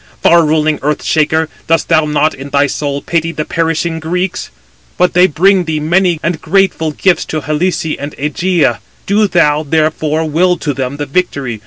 [0.19, 4.49] far ruling Earth shaker, dost thou not in thy soul pity the perishing Greeks?
[4.97, 8.79] But they bring thee many and grateful gifts to Helice and Ægæ.
[9.05, 11.59] Do thou, therefore, will to them the victory.